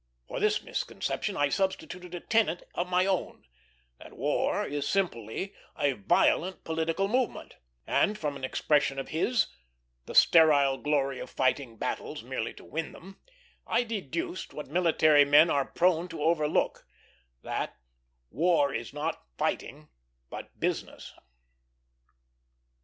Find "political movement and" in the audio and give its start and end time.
6.63-8.17